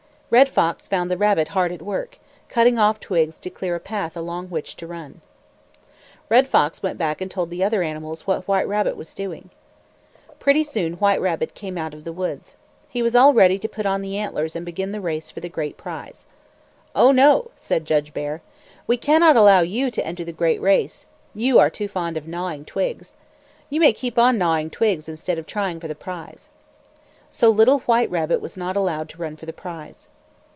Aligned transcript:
Red 0.33 0.47
Fox 0.47 0.87
found 0.87 1.11
the 1.11 1.17
rabbit 1.17 1.49
hard 1.49 1.73
at 1.73 1.81
work, 1.81 2.17
cutting 2.47 2.79
off 2.79 3.01
twigs 3.01 3.37
to 3.39 3.49
clear 3.49 3.75
a 3.75 3.81
path 3.81 4.15
along 4.15 4.47
which 4.47 4.77
to 4.77 4.87
run. 4.87 5.19
Red 6.29 6.47
Fox 6.47 6.81
went 6.81 6.97
back 6.97 7.19
and 7.19 7.29
told 7.29 7.49
the 7.49 7.65
other 7.65 7.83
animals 7.83 8.25
what 8.25 8.47
White 8.47 8.65
Rabbit 8.65 8.95
was 8.95 9.13
doing. 9.13 9.49
Pretty 10.39 10.63
soon 10.63 10.93
White 10.93 11.19
Rabbit 11.19 11.53
came 11.53 11.77
out 11.77 11.93
of 11.93 12.05
the 12.05 12.13
woods. 12.13 12.55
He 12.87 13.01
was 13.03 13.13
all 13.13 13.33
ready 13.33 13.59
to 13.59 13.67
put 13.67 13.85
on 13.85 14.01
the 14.01 14.15
antlers 14.17 14.55
and 14.55 14.65
begin 14.65 14.93
the 14.93 15.01
race 15.01 15.29
for 15.29 15.41
the 15.41 15.49
great 15.49 15.75
prize. 15.75 16.27
"Oh, 16.95 17.11
no!" 17.11 17.51
said 17.57 17.83
Judge 17.83 18.13
Bear. 18.13 18.41
"We 18.87 18.95
cannot 18.95 19.35
allow 19.35 19.59
you 19.59 19.91
to 19.91 20.05
enter 20.07 20.23
the 20.23 20.31
great 20.31 20.61
race. 20.61 21.07
You 21.35 21.59
are 21.59 21.69
too 21.69 21.89
fond 21.89 22.15
of 22.15 22.25
gnawing 22.25 22.63
twigs. 22.63 23.17
You 23.69 23.81
may 23.81 23.91
keep 23.91 24.17
on 24.17 24.37
gnawing 24.37 24.69
twigs 24.69 25.09
instead 25.09 25.37
of 25.37 25.45
trying 25.45 25.81
for 25.81 25.89
the 25.89 25.93
prize." 25.93 26.47
So 27.29 27.49
little 27.49 27.79
White 27.79 28.09
Rabbit 28.09 28.39
was 28.39 28.55
not 28.55 28.77
allowed 28.77 29.09
to 29.09 29.17
run 29.21 29.35
for 29.35 29.45
the 29.45 29.51
prize. 29.51 30.07